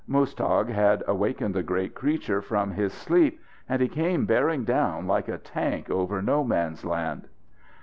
[0.09, 5.27] Muztagh had awakened the great creature from his sleep, and he came bearing down like
[5.27, 7.27] a tank over "no man's land."